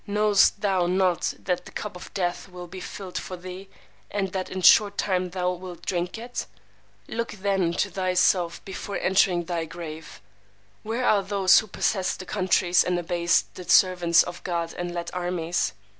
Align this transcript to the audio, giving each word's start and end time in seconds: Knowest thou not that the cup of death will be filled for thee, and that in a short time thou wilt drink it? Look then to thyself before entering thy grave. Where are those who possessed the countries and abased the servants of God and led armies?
Knowest 0.07 0.61
thou 0.61 0.87
not 0.87 1.31
that 1.37 1.65
the 1.65 1.71
cup 1.71 1.95
of 1.95 2.11
death 2.15 2.49
will 2.49 2.65
be 2.65 2.79
filled 2.79 3.19
for 3.19 3.37
thee, 3.37 3.69
and 4.09 4.29
that 4.31 4.49
in 4.49 4.57
a 4.57 4.63
short 4.63 4.97
time 4.97 5.29
thou 5.29 5.51
wilt 5.51 5.85
drink 5.85 6.17
it? 6.17 6.47
Look 7.07 7.33
then 7.33 7.73
to 7.73 7.91
thyself 7.91 8.65
before 8.65 8.97
entering 8.97 9.43
thy 9.45 9.65
grave. 9.65 10.19
Where 10.81 11.05
are 11.05 11.21
those 11.21 11.59
who 11.59 11.67
possessed 11.67 12.17
the 12.17 12.25
countries 12.25 12.83
and 12.83 12.97
abased 12.97 13.53
the 13.53 13.69
servants 13.69 14.23
of 14.23 14.43
God 14.43 14.73
and 14.73 14.91
led 14.91 15.11
armies? 15.13 15.73